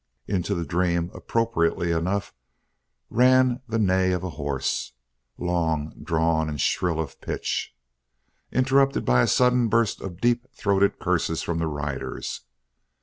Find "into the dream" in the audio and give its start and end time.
0.25-1.11